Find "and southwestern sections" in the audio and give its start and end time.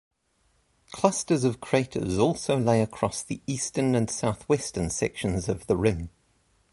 3.93-5.47